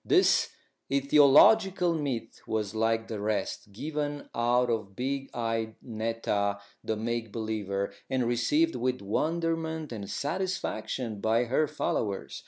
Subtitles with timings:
[0.03, 0.49] This
[0.91, 7.93] aetiological myth was, like the rest, given out by big eyed Netta, the make believer,
[8.09, 12.39] and received with wonderment and satisfaction by her followers.